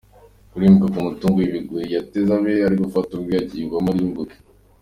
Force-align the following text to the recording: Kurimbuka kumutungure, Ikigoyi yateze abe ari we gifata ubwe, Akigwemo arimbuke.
Kurimbuka 0.51 0.91
kumutungure, 0.93 1.45
Ikigoyi 1.49 1.93
yateze 1.95 2.31
abe 2.37 2.53
ari 2.65 2.75
we 2.79 2.85
gifata 2.85 3.11
ubwe, 3.15 3.33
Akigwemo 3.41 3.89
arimbuke. 3.93 4.37